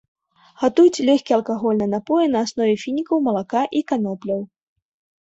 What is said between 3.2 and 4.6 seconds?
малака і канопляў.